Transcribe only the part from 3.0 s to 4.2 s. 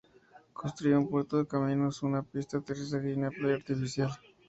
y una playa artificial.